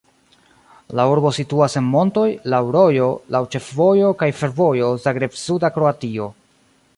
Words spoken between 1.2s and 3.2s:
situas en montoj, laŭ rojo,